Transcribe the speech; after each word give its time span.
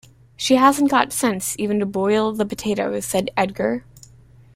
“She 0.35 0.55
hasn’t 0.55 0.89
got 0.89 1.13
sense 1.13 1.55
even 1.59 1.77
to 1.77 1.85
boil 1.85 2.31
the 2.33 2.43
potatoes,” 2.43 3.05
said 3.05 3.29
Edgar. 3.37 3.85